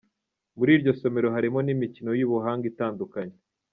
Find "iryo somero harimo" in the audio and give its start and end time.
0.77-1.59